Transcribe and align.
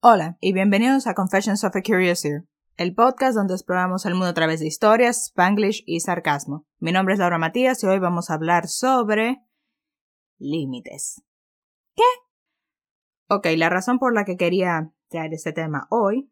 Hola 0.00 0.38
y 0.40 0.52
bienvenidos 0.52 1.08
a 1.08 1.14
Confessions 1.14 1.64
of 1.64 1.74
a 1.74 1.82
Curious 1.82 2.24
Ear, 2.24 2.44
el 2.76 2.94
podcast 2.94 3.34
donde 3.34 3.54
exploramos 3.54 4.06
el 4.06 4.14
mundo 4.14 4.28
a 4.28 4.32
través 4.32 4.60
de 4.60 4.68
historias, 4.68 5.24
spanglish 5.24 5.82
y 5.86 5.98
sarcasmo. 5.98 6.68
Mi 6.78 6.92
nombre 6.92 7.14
es 7.14 7.18
Laura 7.18 7.36
Matías 7.36 7.82
y 7.82 7.88
hoy 7.88 7.98
vamos 7.98 8.30
a 8.30 8.34
hablar 8.34 8.68
sobre 8.68 9.38
límites. 10.38 11.24
¿Qué? 11.96 12.04
Ok, 13.28 13.48
la 13.56 13.70
razón 13.70 13.98
por 13.98 14.14
la 14.14 14.24
que 14.24 14.36
quería 14.36 14.92
traer 15.08 15.34
este 15.34 15.52
tema 15.52 15.88
hoy 15.90 16.30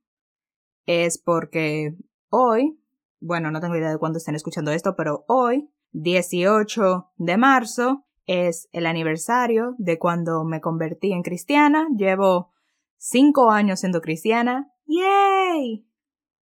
es 0.86 1.18
porque 1.18 1.96
hoy, 2.28 2.80
bueno, 3.18 3.50
no 3.50 3.60
tengo 3.60 3.74
idea 3.74 3.90
de 3.90 3.98
cuándo 3.98 4.18
estén 4.18 4.36
escuchando 4.36 4.70
esto, 4.70 4.94
pero 4.94 5.24
hoy, 5.26 5.68
18 5.90 7.10
de 7.16 7.36
marzo, 7.36 8.06
es 8.26 8.68
el 8.70 8.86
aniversario 8.86 9.74
de 9.78 9.98
cuando 9.98 10.44
me 10.44 10.60
convertí 10.60 11.10
en 11.10 11.22
cristiana. 11.22 11.88
Llevo 11.96 12.52
cinco 13.08 13.50
años 13.50 13.80
siendo 13.80 14.00
cristiana. 14.00 14.72
¡Yay! 14.86 15.86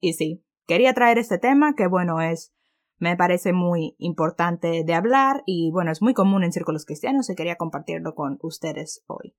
Y 0.01 0.13
sí, 0.15 0.45
quería 0.67 0.95
traer 0.95 1.19
este 1.19 1.39
tema 1.39 1.75
que 1.75 1.87
bueno 1.87 2.21
es 2.21 2.53
me 2.99 3.15
parece 3.15 3.53
muy 3.53 3.95
importante 3.99 4.83
de 4.85 4.95
hablar 4.95 5.43
y 5.45 5.71
bueno 5.71 5.93
es 5.93 6.01
muy 6.01 6.15
común 6.15 6.45
en 6.45 6.53
círculos 6.53 6.87
cristianos 6.87 7.29
y 7.29 7.35
quería 7.35 7.57
compartirlo 7.57 8.15
con 8.15 8.39
ustedes 8.43 9.05
hoy. 9.07 9.37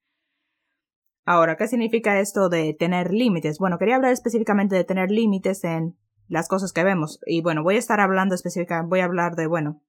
Ahora, 1.26 1.58
¿qué 1.58 1.68
significa 1.68 2.20
esto 2.20 2.50
de 2.50 2.74
tener 2.74 3.12
límites? 3.12 3.58
Bueno, 3.58 3.78
quería 3.80 3.96
hablar 3.96 4.14
específicamente 4.14 4.76
de 4.76 4.86
tener 4.86 5.12
límites 5.12 5.64
en 5.64 5.98
las 6.30 6.48
cosas 6.48 6.72
que 6.72 6.86
vemos. 6.86 7.20
Y 7.26 7.42
bueno, 7.42 7.64
voy 7.64 7.76
a 7.76 7.80
estar 7.80 8.00
hablando 8.00 8.34
específicamente, 8.34 8.90
voy 8.90 9.00
a 9.02 9.06
hablar 9.06 9.36
de, 9.36 9.48
bueno, 9.48 9.82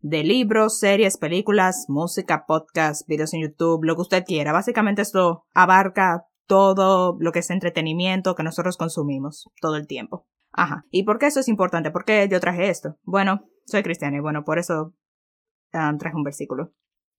de 0.00 0.22
libros, 0.22 0.78
series, 0.78 1.16
películas, 1.16 1.86
música, 1.88 2.44
podcast, 2.46 3.06
videos 3.08 3.34
en 3.34 3.42
YouTube, 3.42 3.84
lo 3.84 3.96
que 3.96 4.02
usted 4.02 4.24
quiera. 4.24 4.52
Básicamente 4.52 5.02
esto 5.02 5.44
abarca 5.54 6.26
todo 6.46 7.16
lo 7.20 7.32
que 7.32 7.40
es 7.40 7.50
entretenimiento 7.50 8.34
que 8.34 8.42
nosotros 8.42 8.76
consumimos 8.76 9.50
todo 9.60 9.76
el 9.76 9.86
tiempo. 9.86 10.26
Ajá. 10.52 10.84
¿Y 10.90 11.02
por 11.02 11.18
qué 11.18 11.26
eso 11.26 11.40
es 11.40 11.48
importante? 11.48 11.90
¿Por 11.90 12.04
qué 12.04 12.26
yo 12.30 12.40
traje 12.40 12.70
esto? 12.70 12.96
Bueno, 13.02 13.42
soy 13.66 13.82
cristiana 13.82 14.16
y 14.16 14.20
bueno, 14.20 14.44
por 14.44 14.58
eso 14.58 14.94
ah, 15.72 15.92
traje 15.98 16.16
un 16.16 16.24
versículo. 16.24 16.72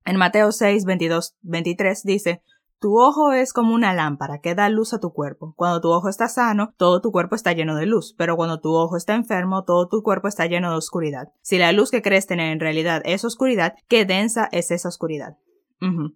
En 0.05 0.17
Mateo 0.17 0.51
6, 0.51 0.85
22, 0.85 1.37
23 1.41 2.03
dice, 2.03 2.41
tu 2.79 2.99
ojo 2.99 3.33
es 3.33 3.53
como 3.53 3.73
una 3.73 3.93
lámpara 3.93 4.39
que 4.39 4.55
da 4.55 4.69
luz 4.69 4.93
a 4.93 4.99
tu 4.99 5.11
cuerpo. 5.11 5.53
Cuando 5.55 5.81
tu 5.81 5.89
ojo 5.89 6.09
está 6.09 6.29
sano, 6.29 6.73
todo 6.77 7.01
tu 7.01 7.11
cuerpo 7.11 7.35
está 7.35 7.53
lleno 7.53 7.75
de 7.75 7.85
luz, 7.85 8.15
pero 8.17 8.35
cuando 8.35 8.59
tu 8.59 8.73
ojo 8.73 8.97
está 8.97 9.15
enfermo, 9.15 9.63
todo 9.63 9.87
tu 9.87 10.01
cuerpo 10.01 10.27
está 10.27 10.45
lleno 10.45 10.71
de 10.71 10.77
oscuridad. 10.77 11.29
Si 11.41 11.57
la 11.57 11.71
luz 11.71 11.91
que 11.91 12.01
crees 12.01 12.27
tener 12.27 12.51
en 12.51 12.59
realidad 12.59 13.01
es 13.05 13.25
oscuridad, 13.25 13.75
qué 13.87 14.05
densa 14.05 14.47
es 14.51 14.71
esa 14.71 14.89
oscuridad. 14.89 15.37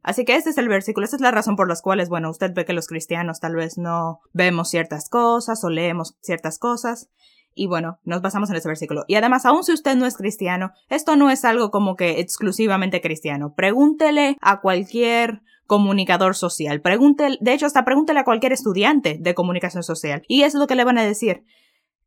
Así 0.04 0.26
que 0.26 0.36
este 0.36 0.50
es 0.50 0.58
el 0.58 0.68
versículo, 0.68 1.06
esta 1.06 1.16
es 1.16 1.22
la 1.22 1.32
razón 1.32 1.56
por 1.56 1.70
las 1.70 1.82
cuales, 1.82 2.10
bueno, 2.10 2.30
usted 2.30 2.54
ve 2.54 2.66
que 2.66 2.74
los 2.74 2.88
cristianos 2.88 3.40
tal 3.40 3.56
vez 3.56 3.78
no 3.78 4.20
vemos 4.34 4.70
ciertas 4.70 5.10
cosas 5.10 5.64
o 5.64 5.70
leemos 5.70 6.18
ciertas 6.22 6.60
cosas. 6.60 7.10
Y 7.56 7.68
bueno, 7.68 8.00
nos 8.04 8.22
basamos 8.22 8.50
en 8.50 8.58
ese 8.58 8.68
versículo. 8.68 9.06
Y 9.08 9.16
además, 9.16 9.46
aun 9.46 9.64
si 9.64 9.72
usted 9.72 9.96
no 9.96 10.06
es 10.06 10.18
cristiano, 10.18 10.72
esto 10.90 11.16
no 11.16 11.30
es 11.30 11.46
algo 11.46 11.72
como 11.72 11.96
que 11.96 12.20
exclusivamente 12.20 13.00
cristiano. 13.00 13.54
Pregúntele 13.56 14.38
a 14.42 14.60
cualquier 14.60 15.44
comunicador 15.66 16.36
social. 16.36 16.82
Pregúntele, 16.82 17.38
de 17.42 17.54
hecho, 17.54 17.66
hasta 17.66 17.86
pregúntele 17.86 18.20
a 18.20 18.26
cualquier 18.26 18.54
estudiante 18.54 19.18
de 19.20 19.34
comunicación 19.34 19.84
social. 19.84 20.24
Y 20.28 20.44
es 20.44 20.54
lo 20.54 20.68
que 20.68 20.76
le 20.76 20.84
van 20.84 20.98
a 20.98 21.04
decir. 21.04 21.44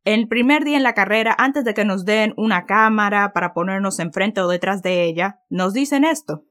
El 0.03 0.27
primer 0.27 0.63
día 0.63 0.77
en 0.77 0.83
la 0.83 0.93
carrera, 0.93 1.35
antes 1.37 1.65
de 1.65 1.73
que 1.73 1.83
nos 1.83 2.05
den 2.05 2.33
una 2.37 2.65
cámara 2.65 3.33
para 3.33 3.53
ponernos 3.53 3.99
enfrente 3.99 4.41
o 4.41 4.47
detrás 4.47 4.81
de 4.81 5.03
ella, 5.03 5.41
nos 5.49 5.73
dicen 5.73 6.05
esto. 6.05 6.45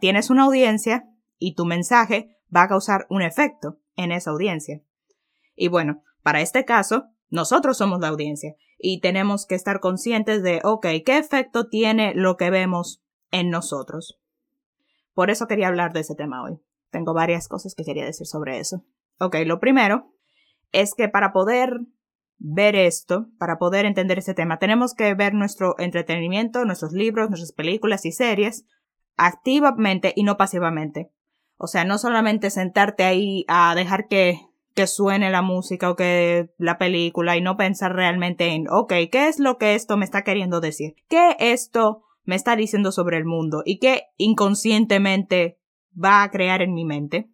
tienes 0.00 0.30
una 0.30 0.44
audiencia 0.44 1.04
y 1.38 1.54
tu 1.54 1.64
mensaje 1.64 2.36
va 2.54 2.62
a 2.62 2.68
causar 2.68 3.06
un 3.10 3.22
efecto 3.22 3.80
en 3.96 4.12
esa 4.12 4.30
audiencia. 4.30 4.80
Y 5.56 5.68
bueno, 5.68 6.02
para 6.22 6.40
este 6.40 6.64
caso, 6.64 7.06
nosotros 7.30 7.76
somos 7.76 8.00
la 8.00 8.08
audiencia 8.08 8.54
y 8.78 9.00
tenemos 9.00 9.44
que 9.44 9.56
estar 9.56 9.80
conscientes 9.80 10.42
de, 10.42 10.60
ok, 10.62 10.86
¿qué 11.04 11.18
efecto 11.18 11.68
tiene 11.68 12.14
lo 12.14 12.36
que 12.36 12.50
vemos 12.50 13.02
en 13.30 13.50
nosotros? 13.50 14.20
Por 15.18 15.30
eso 15.30 15.48
quería 15.48 15.66
hablar 15.66 15.92
de 15.92 15.98
ese 15.98 16.14
tema 16.14 16.44
hoy. 16.44 16.60
Tengo 16.92 17.12
varias 17.12 17.48
cosas 17.48 17.74
que 17.74 17.82
quería 17.82 18.04
decir 18.04 18.28
sobre 18.28 18.60
eso. 18.60 18.84
Ok, 19.18 19.34
lo 19.46 19.58
primero 19.58 20.12
es 20.70 20.94
que 20.94 21.08
para 21.08 21.32
poder 21.32 21.80
ver 22.36 22.76
esto, 22.76 23.26
para 23.36 23.58
poder 23.58 23.84
entender 23.84 24.18
ese 24.18 24.34
tema, 24.34 24.60
tenemos 24.60 24.94
que 24.94 25.12
ver 25.14 25.34
nuestro 25.34 25.74
entretenimiento, 25.80 26.64
nuestros 26.64 26.92
libros, 26.92 27.30
nuestras 27.30 27.50
películas 27.50 28.06
y 28.06 28.12
series 28.12 28.64
activamente 29.16 30.12
y 30.14 30.22
no 30.22 30.36
pasivamente. 30.36 31.10
O 31.56 31.66
sea, 31.66 31.84
no 31.84 31.98
solamente 31.98 32.50
sentarte 32.50 33.02
ahí 33.02 33.44
a 33.48 33.74
dejar 33.74 34.06
que, 34.06 34.38
que 34.76 34.86
suene 34.86 35.32
la 35.32 35.42
música 35.42 35.90
o 35.90 35.96
que 35.96 36.50
la 36.58 36.78
película 36.78 37.36
y 37.36 37.40
no 37.40 37.56
pensar 37.56 37.92
realmente 37.92 38.54
en, 38.54 38.68
ok, 38.70 38.92
¿qué 39.10 39.26
es 39.26 39.40
lo 39.40 39.58
que 39.58 39.74
esto 39.74 39.96
me 39.96 40.04
está 40.04 40.22
queriendo 40.22 40.60
decir? 40.60 40.94
¿Qué 41.08 41.34
esto 41.40 42.04
me 42.28 42.36
está 42.36 42.56
diciendo 42.56 42.92
sobre 42.92 43.16
el 43.16 43.24
mundo 43.24 43.62
y 43.64 43.78
que 43.78 44.02
inconscientemente 44.18 45.56
va 45.98 46.22
a 46.22 46.30
crear 46.30 46.60
en 46.60 46.74
mi 46.74 46.84
mente. 46.84 47.30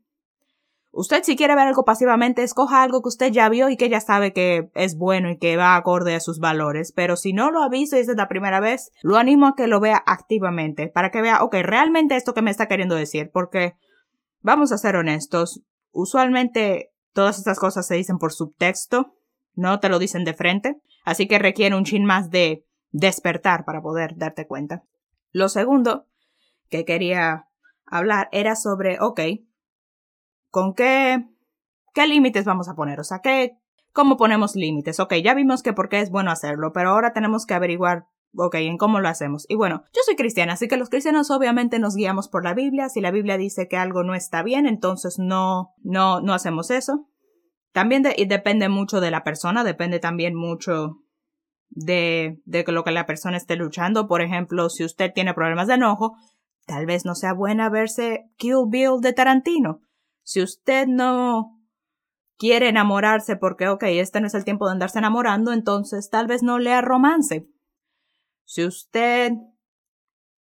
Usted 0.93 1.25
si 1.25 1.35
quiere 1.35 1.57
ver 1.57 1.67
algo 1.67 1.85
pasivamente, 1.85 2.45
escoja 2.45 2.81
algo 2.85 3.03
que 3.03 3.09
usted 3.09 3.33
ya 3.33 3.49
vio 3.49 3.69
y 3.71 3.77
que 3.77 3.89
ya 3.89 4.01
sabe 4.01 4.33
que 4.33 4.71
es 4.75 4.97
bueno 4.97 5.31
y 5.31 5.39
que 5.39 5.57
va 5.57 5.75
acorde 5.75 6.15
a 6.15 6.21
sus 6.21 6.39
valores, 6.39 6.93
pero 6.93 7.17
si 7.17 7.33
no 7.33 7.51
lo 7.51 7.65
ha 7.65 7.69
visto 7.69 7.97
y 7.97 7.99
es 7.99 8.07
la 8.07 8.29
primera 8.29 8.61
vez, 8.61 8.93
lo 9.03 9.17
animo 9.17 9.49
a 9.49 9.57
que 9.57 9.67
lo 9.67 9.81
vea 9.81 10.01
activamente, 10.07 10.87
para 10.87 11.11
que 11.11 11.23
vea, 11.23 11.43
ok, 11.43 11.57
realmente 11.63 12.15
esto 12.15 12.33
que 12.33 12.43
me 12.43 12.53
está 12.53 12.69
queriendo 12.69 12.95
decir, 12.95 13.33
porque 13.33 13.75
vamos 14.43 14.71
a 14.71 14.79
ser 14.79 14.95
honestos, 14.95 15.61
usualmente 15.91 16.93
todas 17.13 17.39
estas 17.39 17.59
cosas 17.59 17.85
se 17.85 17.97
dicen 17.97 18.19
por 18.19 18.33
subtexto, 18.33 19.13
no 19.55 19.81
te 19.81 19.89
lo 19.89 19.99
dicen 19.99 20.23
de 20.23 20.35
frente, 20.35 20.77
así 21.05 21.27
que 21.27 21.41
requiere 21.41 21.75
un 21.75 21.85
chin 21.85 22.05
más 22.05 22.31
de 22.31 22.65
despertar 22.95 23.65
para 23.65 23.83
poder 23.83 24.17
darte 24.17 24.47
cuenta. 24.47 24.85
Lo 25.33 25.49
segundo 25.49 26.07
que 26.71 26.85
quería 26.85 27.49
hablar 27.87 28.29
era 28.31 28.55
sobre, 28.55 29.01
ok, 29.01 29.21
¿con 30.49 30.75
qué, 30.75 31.27
qué 31.93 32.07
límites 32.07 32.45
vamos 32.45 32.69
a 32.69 32.77
poner? 32.77 33.01
O 33.01 33.05
sea, 33.05 33.19
¿qué, 33.19 33.59
¿cómo 33.93 34.17
ponemos 34.17 34.55
límites? 34.55 35.01
Ok, 35.01 35.15
ya 35.15 35.35
vimos 35.35 35.65
que 35.65 35.73
por 35.73 35.89
qué 35.89 36.01
es 36.01 36.11
bueno 36.11 36.31
hacerlo, 36.31 36.73
pero 36.73 36.91
ahora 36.91 37.13
tenemos 37.13 37.47
que 37.47 37.55
averiguar, 37.55 38.07
ok, 38.37 38.55
en 38.55 38.79
cómo 38.79 39.01
lo 39.01 39.09
hacemos. 39.09 39.45
Y 39.49 39.57
bueno, 39.57 39.83
yo 39.93 40.01
soy 40.07 40.15
cristiana, 40.15 40.53
así 40.53 40.69
que 40.69 40.77
los 40.77 40.89
cristianos 40.89 41.33
obviamente 41.33 41.81
nos 41.81 41.97
guiamos 41.97 42.29
por 42.29 42.45
la 42.45 42.55
Biblia. 42.55 42.89
Si 42.89 43.01
la 43.01 43.11
Biblia 43.11 43.37
dice 43.37 43.67
que 43.67 43.77
algo 43.77 44.05
no 44.05 44.15
está 44.15 44.45
bien, 44.45 44.67
entonces 44.67 45.19
no, 45.19 45.75
no, 45.83 46.21
no 46.21 46.33
hacemos 46.33 46.71
eso. 46.71 47.09
También 47.73 48.05
depende 48.05 48.69
mucho 48.69 49.01
de 49.01 49.11
la 49.11 49.25
persona, 49.25 49.65
depende 49.65 49.99
también 49.99 50.37
mucho 50.37 51.04
de, 51.75 52.41
de 52.45 52.65
lo 52.69 52.85
que 52.85 52.91
la 52.91 53.07
persona 53.07 53.37
esté 53.37 53.57
luchando. 53.57 54.07
Por 54.09 54.23
ejemplo, 54.23 54.71
si 54.71 54.85
usted 54.85 55.13
tiene 55.13 55.35
problemas 55.35 55.69
de 55.69 55.75
enojo, 55.75 56.17
tal 56.67 56.87
vez 56.87 57.05
no 57.05 57.15
sea 57.15 57.33
buena 57.33 57.69
verse 57.69 58.31
Kill 58.37 58.65
Bill 58.69 59.01
de 59.01 59.13
Tarantino. 59.13 59.81
Si 60.23 60.43
usted 60.43 60.87
no 60.87 61.61
quiere 62.39 62.69
enamorarse 62.69 63.37
porque, 63.37 63.69
ok, 63.69 63.85
este 63.85 64.21
no 64.21 64.27
es 64.27 64.35
el 64.35 64.45
tiempo 64.45 64.67
de 64.67 64.73
andarse 64.73 64.99
enamorando, 64.99 65.53
entonces 65.53 66.11
tal 66.11 66.27
vez 66.27 66.43
no 66.43 66.59
lea 66.59 66.81
romance. 66.81 67.47
Si 68.45 68.65
usted 68.65 69.33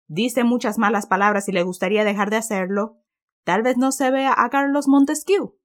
dice 0.08 0.44
muchas 0.44 0.78
malas 0.78 1.06
palabras 1.06 1.48
y 1.48 1.52
le 1.52 1.64
gustaría 1.64 2.04
dejar 2.04 2.30
de 2.30 2.38
hacerlo, 2.38 2.98
tal 3.44 3.64
vez 3.64 3.78
no 3.78 3.92
se 3.92 4.12
vea 4.12 4.34
a 4.36 4.50
Carlos 4.50 4.88
Montesquieu. 4.88 5.58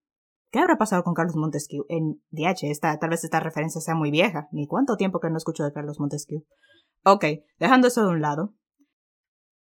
¿Qué 0.51 0.59
habrá 0.59 0.79
pasado 0.79 1.05
con 1.05 1.15
Carlos 1.15 1.37
Montesquieu? 1.37 1.85
En 1.89 2.23
DH, 2.31 2.71
esta, 2.71 2.99
tal 2.99 3.11
vez 3.11 3.25
esta 3.25 3.41
referencia 3.41 3.81
sea 3.81 3.95
muy 3.95 4.11
vieja. 4.11 4.49
Ni 4.51 4.67
cuánto 4.67 4.97
tiempo 4.97 5.21
que 5.21 5.31
no 5.31 5.37
escucho 5.37 5.65
de 5.65 5.73
Carlos 5.73 6.01
Montesquieu. 6.01 6.45
Ok, 7.05 7.25
dejando 7.59 7.89
eso 7.89 8.03
de 8.03 8.09
un 8.09 8.23
lado. 8.23 8.55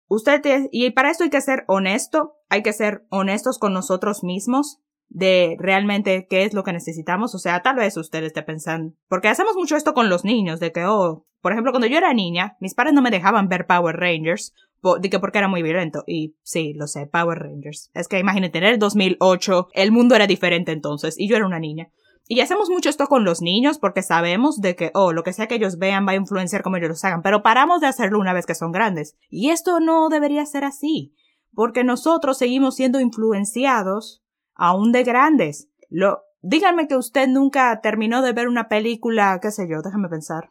Usted, 0.06 0.40
y 0.72 0.90
para 0.90 1.10
esto 1.10 1.24
hay 1.24 1.30
que 1.30 1.40
ser 1.40 1.64
honesto, 1.68 2.36
hay 2.48 2.62
que 2.62 2.72
ser 2.72 3.06
honestos 3.10 3.58
con 3.58 3.74
nosotros 3.74 4.24
mismos 4.24 4.80
de 5.08 5.56
realmente 5.58 6.26
qué 6.28 6.44
es 6.44 6.54
lo 6.54 6.64
que 6.64 6.72
necesitamos. 6.72 7.34
O 7.34 7.38
sea, 7.38 7.62
tal 7.62 7.76
vez 7.76 7.96
usted 7.96 8.22
esté 8.24 8.42
pensando, 8.42 8.94
porque 9.08 9.28
hacemos 9.28 9.54
mucho 9.56 9.76
esto 9.76 9.94
con 9.94 10.08
los 10.08 10.24
niños, 10.24 10.60
de 10.60 10.72
que, 10.72 10.86
oh, 10.86 11.26
por 11.40 11.52
ejemplo, 11.52 11.72
cuando 11.72 11.86
yo 11.86 11.98
era 11.98 12.14
niña, 12.14 12.56
mis 12.60 12.74
padres 12.74 12.94
no 12.94 13.02
me 13.02 13.10
dejaban 13.10 13.48
ver 13.48 13.66
Power 13.66 13.96
Rangers 13.96 14.54
de 15.00 15.10
que 15.10 15.18
porque 15.18 15.38
era 15.38 15.48
muy 15.48 15.62
violento. 15.62 16.04
Y 16.06 16.36
sí, 16.42 16.72
lo 16.74 16.86
sé, 16.86 17.06
Power 17.06 17.38
Rangers. 17.38 17.90
Es 17.94 18.08
que 18.08 18.18
imagínate, 18.18 18.58
en 18.58 18.64
el 18.64 18.78
2008 18.78 19.68
el 19.74 19.92
mundo 19.92 20.14
era 20.14 20.26
diferente 20.26 20.72
entonces 20.72 21.18
y 21.18 21.28
yo 21.28 21.36
era 21.36 21.46
una 21.46 21.58
niña. 21.58 21.90
Y 22.30 22.40
hacemos 22.40 22.68
mucho 22.68 22.90
esto 22.90 23.06
con 23.06 23.24
los 23.24 23.40
niños 23.40 23.78
porque 23.78 24.02
sabemos 24.02 24.60
de 24.60 24.76
que, 24.76 24.90
oh, 24.92 25.12
lo 25.12 25.22
que 25.22 25.32
sea 25.32 25.46
que 25.46 25.54
ellos 25.54 25.78
vean 25.78 26.06
va 26.06 26.12
a 26.12 26.16
influenciar 26.16 26.62
como 26.62 26.76
ellos 26.76 26.90
lo 26.90 27.08
hagan, 27.08 27.22
pero 27.22 27.42
paramos 27.42 27.80
de 27.80 27.86
hacerlo 27.86 28.18
una 28.18 28.34
vez 28.34 28.44
que 28.44 28.54
son 28.54 28.70
grandes. 28.70 29.16
Y 29.30 29.48
esto 29.48 29.80
no 29.80 30.10
debería 30.10 30.44
ser 30.44 30.64
así, 30.64 31.14
porque 31.54 31.84
nosotros 31.84 32.36
seguimos 32.36 32.76
siendo 32.76 33.00
influenciados 33.00 34.22
aún 34.54 34.92
de 34.92 35.04
grandes. 35.04 35.70
Lo, 35.88 36.20
díganme 36.42 36.86
que 36.86 36.96
usted 36.96 37.28
nunca 37.28 37.80
terminó 37.80 38.20
de 38.20 38.34
ver 38.34 38.48
una 38.48 38.68
película, 38.68 39.38
qué 39.40 39.50
sé 39.50 39.66
yo, 39.66 39.80
déjame 39.82 40.10
pensar. 40.10 40.50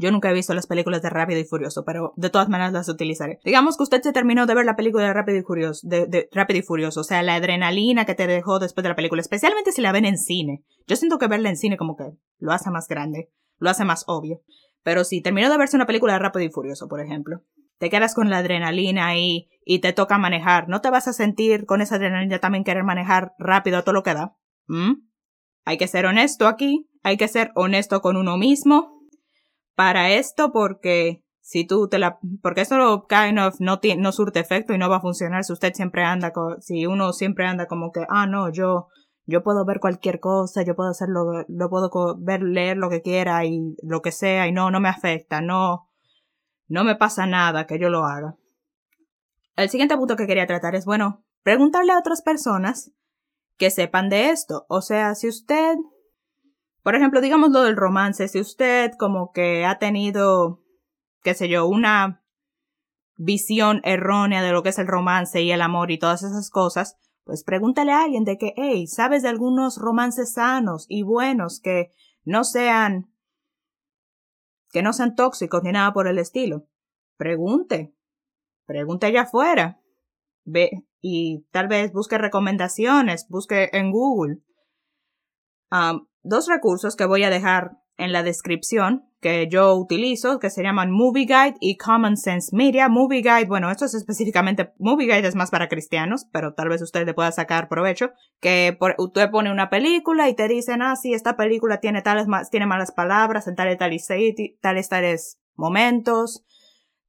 Yo 0.00 0.10
nunca 0.10 0.30
he 0.30 0.32
visto 0.32 0.54
las 0.54 0.66
películas 0.66 1.02
de 1.02 1.10
Rápido 1.10 1.40
y 1.40 1.44
Furioso, 1.44 1.84
pero 1.84 2.14
de 2.16 2.30
todas 2.30 2.48
maneras 2.48 2.72
las 2.72 2.88
utilizaré. 2.88 3.38
Digamos 3.44 3.76
que 3.76 3.82
usted 3.82 4.00
se 4.00 4.14
terminó 4.14 4.46
de 4.46 4.54
ver 4.54 4.64
la 4.64 4.74
película 4.74 5.04
de 5.04 5.12
Rápido 5.12 5.36
y 5.36 5.42
Furioso, 5.42 5.86
de, 5.86 6.26
Rápido 6.32 6.60
y 6.60 6.62
Furioso, 6.62 7.00
o 7.00 7.04
sea, 7.04 7.22
la 7.22 7.34
adrenalina 7.34 8.06
que 8.06 8.14
te 8.14 8.26
dejó 8.26 8.58
después 8.58 8.82
de 8.82 8.88
la 8.88 8.96
película, 8.96 9.20
especialmente 9.20 9.72
si 9.72 9.82
la 9.82 9.92
ven 9.92 10.06
en 10.06 10.16
cine. 10.16 10.64
Yo 10.86 10.96
siento 10.96 11.18
que 11.18 11.28
verla 11.28 11.50
en 11.50 11.58
cine 11.58 11.76
como 11.76 11.96
que 11.96 12.12
lo 12.38 12.52
hace 12.52 12.70
más 12.70 12.88
grande, 12.88 13.30
lo 13.58 13.68
hace 13.68 13.84
más 13.84 14.04
obvio. 14.06 14.40
Pero 14.82 15.04
si 15.04 15.20
terminó 15.20 15.50
de 15.50 15.58
verse 15.58 15.76
una 15.76 15.86
película 15.86 16.14
de 16.14 16.20
Rápido 16.20 16.46
y 16.46 16.50
Furioso, 16.50 16.88
por 16.88 17.00
ejemplo, 17.00 17.42
te 17.76 17.90
quedas 17.90 18.14
con 18.14 18.30
la 18.30 18.38
adrenalina 18.38 19.06
ahí 19.06 19.50
y 19.66 19.80
te 19.80 19.92
toca 19.92 20.16
manejar, 20.16 20.66
¿no 20.70 20.80
te 20.80 20.88
vas 20.88 21.08
a 21.08 21.12
sentir 21.12 21.66
con 21.66 21.82
esa 21.82 21.96
adrenalina 21.96 22.38
también 22.38 22.64
querer 22.64 22.84
manejar 22.84 23.34
rápido 23.38 23.76
a 23.76 23.82
todo 23.82 23.92
lo 23.92 24.02
que 24.02 24.14
da? 24.14 24.34
¿Mm? 24.66 24.92
Hay 25.66 25.76
que 25.76 25.88
ser 25.88 26.06
honesto 26.06 26.46
aquí, 26.46 26.88
hay 27.02 27.18
que 27.18 27.28
ser 27.28 27.52
honesto 27.54 28.00
con 28.00 28.16
uno 28.16 28.38
mismo 28.38 28.99
para 29.80 30.10
esto 30.10 30.52
porque 30.52 31.24
si 31.40 31.66
tú 31.66 31.88
te 31.88 31.98
la, 31.98 32.18
porque 32.42 32.60
eso 32.60 33.06
kind 33.08 33.38
of 33.38 33.60
no 33.60 33.80
tiene, 33.80 34.02
no 34.02 34.12
surte 34.12 34.38
efecto 34.38 34.74
y 34.74 34.78
no 34.78 34.90
va 34.90 34.96
a 34.96 35.00
funcionar 35.00 35.42
si 35.42 35.54
usted 35.54 35.72
siempre 35.72 36.04
anda, 36.04 36.34
si 36.60 36.84
uno 36.84 37.14
siempre 37.14 37.46
anda 37.46 37.66
como 37.66 37.90
que, 37.90 38.04
ah, 38.10 38.26
no, 38.26 38.52
yo, 38.52 38.88
yo 39.24 39.42
puedo 39.42 39.64
ver 39.64 39.80
cualquier 39.80 40.20
cosa, 40.20 40.60
yo 40.64 40.76
puedo 40.76 40.90
hacerlo, 40.90 41.46
lo 41.48 41.70
puedo 41.70 41.90
ver, 42.18 42.42
leer 42.42 42.76
lo 42.76 42.90
que 42.90 43.00
quiera 43.00 43.46
y 43.46 43.74
lo 43.82 44.02
que 44.02 44.12
sea 44.12 44.46
y 44.48 44.52
no, 44.52 44.70
no 44.70 44.80
me 44.80 44.90
afecta, 44.90 45.40
no, 45.40 45.88
no 46.68 46.84
me 46.84 46.96
pasa 46.96 47.24
nada 47.24 47.66
que 47.66 47.78
yo 47.78 47.88
lo 47.88 48.04
haga. 48.04 48.36
El 49.56 49.70
siguiente 49.70 49.96
punto 49.96 50.14
que 50.14 50.26
quería 50.26 50.46
tratar 50.46 50.74
es, 50.74 50.84
bueno, 50.84 51.24
preguntarle 51.42 51.92
a 51.92 51.98
otras 51.98 52.20
personas 52.20 52.92
que 53.56 53.70
sepan 53.70 54.10
de 54.10 54.28
esto. 54.28 54.66
O 54.68 54.82
sea, 54.82 55.14
si 55.14 55.26
usted 55.26 55.78
por 56.82 56.94
ejemplo, 56.94 57.20
digamos 57.20 57.50
lo 57.50 57.62
del 57.62 57.76
romance, 57.76 58.28
si 58.28 58.40
usted 58.40 58.92
como 58.98 59.32
que 59.32 59.64
ha 59.64 59.78
tenido, 59.78 60.62
qué 61.22 61.34
sé 61.34 61.48
yo, 61.48 61.66
una 61.66 62.22
visión 63.16 63.82
errónea 63.84 64.42
de 64.42 64.52
lo 64.52 64.62
que 64.62 64.70
es 64.70 64.78
el 64.78 64.86
romance 64.86 65.42
y 65.42 65.52
el 65.52 65.60
amor 65.60 65.90
y 65.90 65.98
todas 65.98 66.22
esas 66.22 66.50
cosas, 66.50 66.96
pues 67.24 67.44
pregúntale 67.44 67.92
a 67.92 68.04
alguien 68.04 68.24
de 68.24 68.38
que, 68.38 68.54
hey, 68.56 68.86
¿sabes 68.86 69.22
de 69.22 69.28
algunos 69.28 69.76
romances 69.76 70.32
sanos 70.32 70.86
y 70.88 71.02
buenos 71.02 71.60
que 71.60 71.90
no 72.24 72.44
sean, 72.44 73.12
que 74.70 74.82
no 74.82 74.94
sean 74.94 75.14
tóxicos 75.14 75.62
ni 75.62 75.72
nada 75.72 75.92
por 75.92 76.08
el 76.08 76.18
estilo? 76.18 76.66
Pregunte, 77.18 77.94
pregunte 78.64 79.06
allá 79.06 79.22
afuera, 79.22 79.82
ve 80.44 80.84
y 81.02 81.46
tal 81.50 81.68
vez 81.68 81.92
busque 81.92 82.16
recomendaciones, 82.16 83.28
busque 83.28 83.68
en 83.74 83.90
Google 83.90 84.38
dos 86.22 86.48
recursos 86.48 86.96
que 86.96 87.06
voy 87.06 87.24
a 87.24 87.30
dejar 87.30 87.78
en 87.96 88.12
la 88.12 88.22
descripción 88.22 89.04
que 89.20 89.48
yo 89.50 89.74
utilizo, 89.76 90.38
que 90.38 90.48
se 90.48 90.62
llaman 90.62 90.90
Movie 90.90 91.26
Guide 91.26 91.56
y 91.60 91.76
Common 91.76 92.16
Sense 92.16 92.56
Media. 92.56 92.88
Movie 92.88 93.20
Guide, 93.20 93.46
bueno, 93.46 93.70
esto 93.70 93.84
es 93.84 93.92
específicamente, 93.92 94.72
Movie 94.78 95.06
Guide 95.06 95.28
es 95.28 95.34
más 95.34 95.50
para 95.50 95.68
cristianos, 95.68 96.26
pero 96.32 96.54
tal 96.54 96.70
vez 96.70 96.80
usted 96.80 97.04
le 97.04 97.12
pueda 97.12 97.30
sacar 97.30 97.68
provecho, 97.68 98.12
que 98.40 98.78
usted 98.96 99.30
pone 99.30 99.52
una 99.52 99.68
película 99.68 100.30
y 100.30 100.34
te 100.34 100.48
dicen, 100.48 100.80
ah, 100.80 100.96
sí, 100.96 101.12
esta 101.12 101.36
película 101.36 101.80
tiene 101.80 102.00
tales, 102.00 102.26
tiene 102.50 102.64
malas 102.64 102.92
palabras 102.92 103.46
en 103.46 103.54
tales, 103.56 103.76
tales, 103.76 104.08
tales, 104.62 104.88
tales 104.88 105.38
momentos, 105.54 106.42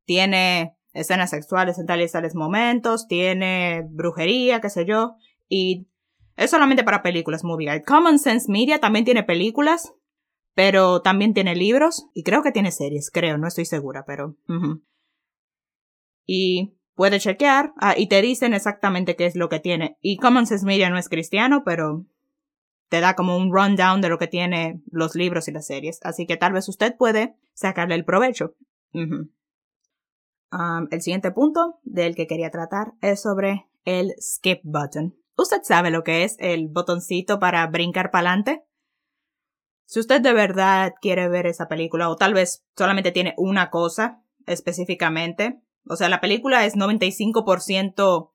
tiene 0.04 0.76
escenas 0.92 1.30
sexuales 1.30 1.80
en 1.80 1.86
tales, 1.86 2.12
tales 2.12 2.36
momentos, 2.36 3.08
tiene 3.08 3.88
brujería, 3.90 4.60
qué 4.60 4.70
sé 4.70 4.86
yo, 4.86 5.16
y 5.48 5.88
es 6.36 6.52
solamente 6.52 6.84
para 6.84 7.02
películas, 7.02 7.44
Movie 7.44 7.70
Guide. 7.70 7.84
Common 7.84 8.20
Sense 8.20 8.52
Media 8.52 8.80
también 8.80 9.06
tiene 9.06 9.24
películas, 9.24 9.94
pero 10.54 11.02
también 11.02 11.34
tiene 11.34 11.56
libros 11.56 12.08
y 12.14 12.24
creo 12.24 12.44
que 12.44 12.52
tiene 12.52 12.72
series, 12.72 13.10
creo, 13.12 13.38
no 13.38 13.48
estoy 13.48 13.66
segura, 13.66 14.04
pero... 14.06 14.36
Y 16.26 16.76
puede 16.96 17.20
chequear 17.20 17.74
ah, 17.78 17.96
y 17.98 18.08
te 18.08 18.22
dicen 18.22 18.54
exactamente 18.54 19.16
qué 19.16 19.26
es 19.26 19.36
lo 19.36 19.50
que 19.50 19.60
tiene. 19.60 19.98
Y 20.02 20.18
Common 20.18 20.46
Sense 20.46 20.66
Media 20.66 20.90
no 20.90 20.98
es 20.98 21.10
cristiano, 21.10 21.64
pero 21.66 22.06
te 22.90 23.00
da 23.00 23.16
como 23.16 23.38
un 23.38 23.54
rundown 23.54 24.02
de 24.02 24.10
lo 24.10 24.18
que 24.18 24.28
tiene 24.28 24.82
los 24.92 25.16
libros 25.16 25.48
y 25.48 25.52
las 25.52 25.66
series. 25.66 26.00
Así 26.04 26.26
que 26.26 26.38
tal 26.38 26.54
vez 26.54 26.68
usted 26.68 26.96
puede 26.98 27.36
sacarle 27.54 27.96
el 27.96 28.06
provecho. 28.06 28.56
el 28.92 29.32
siguiente 31.02 31.32
punto 31.32 31.80
del 31.84 32.16
que 32.16 32.28
quería 32.28 32.52
tratar 32.52 32.94
es 33.02 33.22
sobre 33.22 33.68
el 33.86 34.14
skip 34.20 34.60
button. 34.64 35.16
¿Usted 35.42 35.64
sabe 35.64 35.90
lo 35.90 36.04
que 36.04 36.24
es 36.24 36.36
el 36.38 36.68
botoncito 36.68 37.40
para 37.40 37.66
brincar 37.66 38.12
para 38.12 38.30
adelante? 38.30 38.64
Si 39.88 40.00
usted 40.00 40.22
de 40.22 40.34
verdad 40.34 40.94
quiere 41.02 41.30
ver 41.30 41.48
esa 41.48 41.68
película, 41.68 42.10
o 42.10 42.16
tal 42.16 42.36
vez 42.36 42.64
solamente 42.78 43.12
tiene 43.12 43.34
una 43.38 43.72
cosa 43.72 44.24
específicamente, 44.46 45.60
o 45.88 45.96
sea, 45.96 46.10
la 46.10 46.22
película 46.22 46.64
es 46.68 46.76
95% 46.76 48.34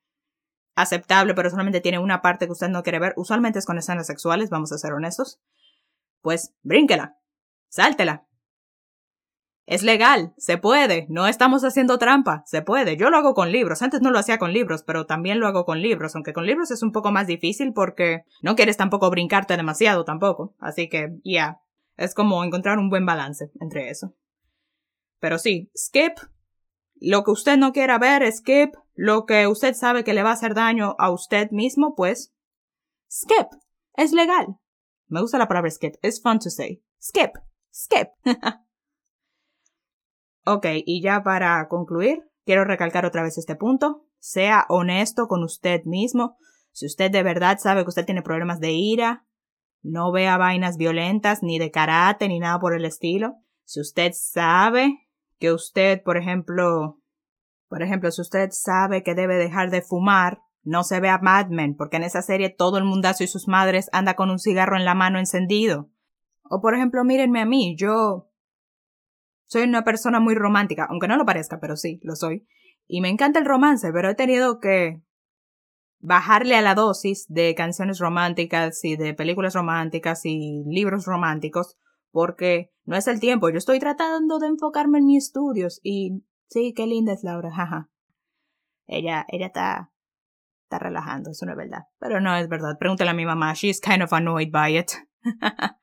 aceptable, 0.75 1.35
pero 1.35 1.49
solamente 1.49 1.81
tiene 1.81 2.01
una 2.01 2.23
parte 2.23 2.47
que 2.47 2.53
usted 2.53 2.69
no 2.71 2.83
quiere 2.83 2.99
ver, 2.99 3.15
usualmente 3.17 3.61
es 3.61 3.67
con 3.67 3.79
escenas 3.79 4.09
sexuales, 4.09 4.51
vamos 4.51 4.73
a 4.73 4.79
ser 4.79 4.93
honestos, 4.93 5.41
pues 6.23 6.55
brínquela, 6.63 7.21
sáltela, 7.69 8.26
es 9.67 9.83
legal, 9.83 10.33
se 10.39 10.59
puede, 10.59 11.07
no 11.11 11.27
estamos 11.27 11.65
haciendo 11.65 11.99
trampa, 11.99 12.45
se 12.47 12.63
puede. 12.63 12.97
Yo 12.97 13.11
lo 13.11 13.17
hago 13.17 13.35
con 13.35 13.51
libros, 13.51 13.83
antes 13.83 14.01
no 14.01 14.13
lo 14.13 14.19
hacía 14.21 14.39
con 14.39 14.53
libros, 14.53 14.85
pero 14.85 15.07
también 15.07 15.41
lo 15.41 15.49
hago 15.49 15.65
con 15.65 15.83
libros, 15.83 16.15
aunque 16.15 16.33
con 16.33 16.47
libros 16.47 16.71
es 16.71 16.85
un 16.85 16.93
poco 16.93 17.11
más 17.11 17.27
difícil 17.27 17.73
porque 17.73 18.23
no 18.43 18.55
quieres 18.55 18.77
tampoco 18.77 19.11
brincarte 19.11 19.57
demasiado 19.57 20.05
tampoco. 20.05 20.55
Así 20.61 20.89
que, 20.89 21.19
ya, 21.25 21.61
es 21.97 22.15
como 22.15 22.45
encontrar 22.45 22.79
un 22.79 22.91
buen 22.91 23.05
balance 23.05 23.51
entre 23.61 23.91
eso. 23.91 24.15
Pero 25.19 25.39
sí, 25.39 25.71
skip, 25.77 26.15
lo 27.01 27.25
que 27.25 27.33
usted 27.33 27.57
no 27.57 27.73
quiera 27.73 27.99
ver, 27.99 28.31
skip, 28.33 28.73
lo 28.95 29.27
que 29.27 29.49
usted 29.49 29.75
sabe 29.75 30.05
que 30.05 30.15
le 30.15 30.23
va 30.23 30.31
a 30.31 30.35
hacer 30.35 30.55
daño 30.55 30.95
a 31.01 31.11
usted 31.11 31.51
mismo, 31.51 31.97
pues, 31.97 32.33
skip, 33.11 33.49
es 33.95 34.13
legal. 34.13 34.59
Me 35.09 35.21
gusta 35.21 35.39
la 35.39 35.49
palabra 35.49 35.71
skip, 35.73 35.97
it's 36.03 36.23
fun 36.23 36.39
to 36.39 36.51
say. 36.51 36.83
Skip, 37.01 37.33
skip. 37.73 38.11
Ok, 40.49 40.67
y 40.87 41.03
ya 41.03 41.25
para 41.25 41.67
concluir, 41.67 42.21
quiero 42.45 42.65
recalcar 42.65 43.05
otra 43.05 43.25
vez 43.25 43.37
este 43.37 43.57
punto. 43.57 44.07
Sea 44.21 44.65
honesto 44.69 45.27
con 45.27 45.43
usted 45.43 45.83
mismo. 45.87 46.37
Si 46.71 46.87
usted 46.87 47.11
de 47.11 47.25
verdad 47.25 47.59
sabe 47.59 47.83
que 47.83 47.89
usted 47.89 48.05
tiene 48.05 48.23
problemas 48.23 48.61
de 48.61 48.71
ira, 48.71 49.27
no 49.83 50.13
vea 50.13 50.37
vainas 50.37 50.77
violentas, 50.77 51.43
ni 51.43 51.59
de 51.59 51.73
karate, 51.73 52.29
ni 52.29 52.39
nada 52.39 52.61
por 52.61 52.77
el 52.77 52.85
estilo. 52.85 53.35
Si 53.65 53.81
usted 53.81 54.13
sabe 54.15 55.09
que 55.41 55.51
usted, 55.51 56.01
por 56.05 56.17
ejemplo, 56.17 57.01
por 57.69 57.83
ejemplo, 57.83 58.13
si 58.13 58.21
usted 58.21 58.51
sabe 58.53 59.03
que 59.03 59.17
debe 59.17 59.35
dejar 59.39 59.71
de 59.71 59.83
fumar, 59.83 60.39
no 60.63 60.85
se 60.85 61.01
vea 61.01 61.19
Mad 61.19 61.49
Men, 61.49 61.75
porque 61.75 61.97
en 61.97 62.05
esa 62.05 62.23
serie 62.23 62.51
todo 62.51 62.79
el 62.79 62.85
mundazo 62.85 63.25
y 63.25 63.27
sus 63.27 63.49
madres 63.49 63.91
anda 63.93 64.15
con 64.15 64.31
un 64.31 64.39
cigarro 64.39 64.77
en 64.77 64.85
la 64.85 64.95
mano 64.95 65.19
encendido. 65.19 65.91
O 66.45 66.61
por 66.61 66.77
ejemplo, 66.77 67.03
mírenme 67.03 67.41
a 67.41 67.47
mí, 67.47 67.75
yo 67.77 68.26
soy 69.47 69.63
una 69.63 69.85
persona 69.85 70.21
muy 70.21 70.35
romántica, 70.35 70.87
aunque 70.91 71.09
no 71.09 71.17
lo 71.17 71.25
parezca, 71.25 71.61
pero 71.61 71.77
sí, 71.77 72.01
lo 72.03 72.17
soy. 72.17 72.47
Y 72.87 73.01
me 73.01 73.09
encanta 73.09 73.39
el 73.39 73.45
romance, 73.45 73.93
pero 73.93 74.11
he 74.11 74.15
tenido 74.15 74.61
que 74.61 75.03
bajarle 75.99 76.57
a 76.57 76.63
la 76.63 76.75
dosis 76.75 77.27
de 77.29 77.55
canciones 77.55 77.99
románticas 77.99 78.85
y 78.85 78.97
de 78.97 79.15
películas 79.15 79.55
románticas 79.55 80.25
y 80.25 80.63
libros 80.67 81.05
románticos, 81.07 81.77
porque 82.11 82.73
no 82.85 82.97
es 82.97 83.09
el 83.09 83.21
tiempo. 83.21 83.49
Yo 83.51 83.59
estoy 83.59 83.79
tratando 83.79 84.39
de 84.39 84.49
enfocarme 84.49 84.99
en 84.99 85.07
mis 85.07 85.27
estudios 85.27 85.81
y 85.83 86.23
sí, 86.49 86.73
qué 86.75 86.87
linda 86.87 87.13
es 87.13 87.25
Laura, 87.25 87.51
jaja. 87.55 87.91
Ella, 88.87 89.27
ella 89.29 89.47
está, 89.47 89.91
está 90.65 90.79
relajando, 90.79 91.31
eso 91.31 91.45
no 91.45 91.53
es 91.53 91.59
verdad. 91.59 91.85
Pero 91.99 92.21
no 92.21 92.37
es 92.37 92.49
verdad. 92.49 92.79
Pregúntale 92.79 93.11
a 93.11 93.15
mi 93.15 93.27
mamá, 93.27 93.55
she's 93.55 93.81
kind 93.81 94.03
of 94.03 94.13
annoyed 94.13 94.51
by 94.53 94.79
it. 94.79 94.93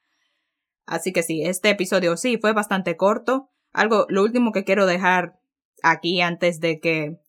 Así 0.85 1.13
que 1.13 1.23
sí, 1.23 1.43
este 1.43 1.69
episodio 1.69 2.17
sí 2.17 2.37
fue 2.37 2.53
bastante 2.53 2.97
corto, 2.97 3.52
algo, 3.73 4.05
lo 4.09 4.23
último 4.23 4.51
que 4.51 4.63
quiero 4.63 4.85
dejar 4.85 5.39
aquí 5.81 6.21
antes 6.21 6.59
de 6.59 6.79
que, 6.79 7.19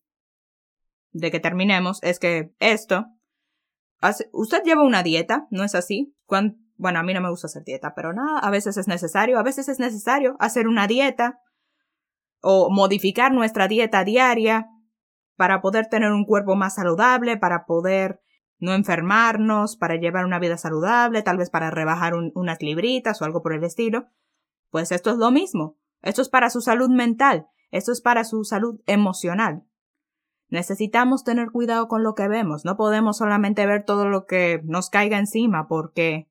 de 1.11 1.31
que 1.31 1.39
terminemos 1.39 1.99
es 2.03 2.19
que 2.19 2.53
esto, 2.59 3.07
usted 4.31 4.63
lleva 4.63 4.83
una 4.83 5.03
dieta, 5.03 5.47
¿no 5.49 5.63
es 5.63 5.75
así? 5.75 6.13
bueno, 6.77 6.99
a 6.99 7.03
mí 7.03 7.13
no 7.13 7.21
me 7.21 7.29
gusta 7.29 7.47
hacer 7.47 7.63
dieta, 7.63 7.93
pero 7.95 8.13
nada, 8.13 8.39
a 8.39 8.49
veces 8.49 8.77
es 8.77 8.87
necesario, 8.87 9.39
a 9.39 9.43
veces 9.43 9.69
es 9.69 9.79
necesario 9.79 10.35
hacer 10.39 10.67
una 10.67 10.87
dieta 10.87 11.39
o 12.41 12.69
modificar 12.69 13.31
nuestra 13.31 13.67
dieta 13.67 14.03
diaria 14.03 14.67
para 15.35 15.61
poder 15.61 15.87
tener 15.87 16.11
un 16.11 16.25
cuerpo 16.25 16.55
más 16.55 16.75
saludable, 16.75 17.37
para 17.37 17.65
poder 17.65 18.21
no 18.59 18.73
enfermarnos, 18.73 19.77
para 19.77 19.95
llevar 19.95 20.25
una 20.25 20.39
vida 20.39 20.57
saludable, 20.57 21.21
tal 21.21 21.37
vez 21.37 21.49
para 21.49 21.71
rebajar 21.71 22.13
unas 22.13 22.61
libritas 22.61 23.21
o 23.21 23.25
algo 23.25 23.41
por 23.41 23.53
el 23.53 23.63
estilo. 23.63 24.07
Pues 24.69 24.91
esto 24.91 25.11
es 25.11 25.17
lo 25.17 25.31
mismo. 25.31 25.77
Esto 26.05 26.21
es 26.21 26.29
para 26.29 26.49
su 26.49 26.61
salud 26.61 26.89
mental, 26.89 27.47
esto 27.71 27.91
es 27.91 27.99
para 27.99 28.23
su 28.23 28.43
salud 28.43 28.79
emocional. 28.85 29.63
Necesitamos 30.49 31.23
tener 31.23 31.49
cuidado 31.49 31.87
con 31.87 32.03
lo 32.03 32.13
que 32.13 32.27
vemos, 32.27 32.63
no 32.63 32.77
podemos 32.77 33.17
solamente 33.17 33.65
ver 33.65 33.83
todo 33.83 34.07
lo 34.07 34.25
que 34.25 34.61
nos 34.63 34.91
caiga 34.91 35.17
encima 35.17 35.67
porque 35.67 36.29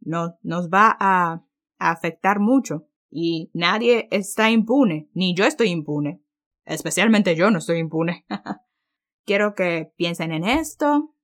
no, 0.00 0.38
nos 0.42 0.70
va 0.70 0.96
a, 0.98 1.44
a 1.78 1.90
afectar 1.90 2.40
mucho. 2.40 2.88
Y 3.10 3.50
nadie 3.54 4.08
está 4.10 4.50
impune, 4.50 5.10
ni 5.12 5.34
yo 5.36 5.44
estoy 5.44 5.68
impune. 5.68 6.22
Especialmente 6.64 7.36
yo 7.36 7.50
no 7.50 7.58
estoy 7.58 7.78
impune. 7.78 8.24
Quiero 9.26 9.54
que 9.54 9.92
piensen 9.96 10.32
en 10.32 10.44
esto. 10.44 11.14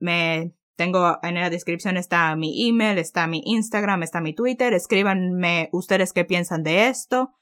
Me 0.00 0.54
tengo 0.76 1.18
en 1.22 1.34
la 1.34 1.50
descripción 1.50 1.96
está 1.96 2.34
mi 2.36 2.68
email, 2.68 2.98
está 2.98 3.26
mi 3.26 3.42
Instagram, 3.44 4.02
está 4.02 4.20
mi 4.20 4.34
Twitter. 4.34 4.72
Escríbanme 4.72 5.68
ustedes 5.72 6.12
qué 6.12 6.24
piensan 6.24 6.62
de 6.62 6.88
esto. 6.88 7.34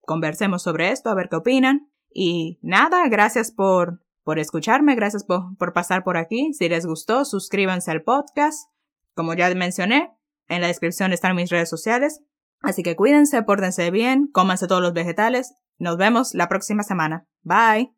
Conversemos 0.00 0.62
sobre 0.62 0.90
esto, 0.90 1.10
a 1.10 1.14
ver 1.14 1.28
qué 1.28 1.36
opinan. 1.36 1.90
Y 2.10 2.58
nada, 2.62 3.06
gracias 3.08 3.52
por, 3.52 4.00
por 4.22 4.38
escucharme, 4.38 4.94
gracias 4.94 5.24
por, 5.24 5.56
por 5.58 5.72
pasar 5.72 6.02
por 6.02 6.16
aquí. 6.16 6.54
Si 6.54 6.68
les 6.68 6.86
gustó, 6.86 7.24
suscríbanse 7.24 7.90
al 7.90 8.02
podcast. 8.02 8.70
Como 9.14 9.34
ya 9.34 9.52
mencioné, 9.54 10.10
en 10.48 10.62
la 10.62 10.68
descripción 10.68 11.12
están 11.12 11.36
mis 11.36 11.50
redes 11.50 11.68
sociales. 11.68 12.22
Así 12.60 12.82
que 12.82 12.96
cuídense, 12.96 13.42
pórtense 13.42 13.90
bien, 13.90 14.28
cómanse 14.32 14.66
todos 14.66 14.82
los 14.82 14.94
vegetales. 14.94 15.54
Nos 15.78 15.96
vemos 15.96 16.34
la 16.34 16.48
próxima 16.48 16.82
semana. 16.82 17.26
Bye. 17.42 17.97